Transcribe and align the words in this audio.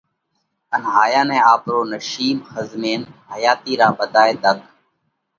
ان 0.73 0.83
ھايا 0.95 1.21
نئہ 1.27 1.39
آپرو 1.53 1.81
نشِيٻ 1.91 2.37
ۿزمينَ 2.53 3.01
حياتِي 3.31 3.73
را 3.79 3.87
ٻڌائي 3.97 4.33
ۮک 4.41 4.57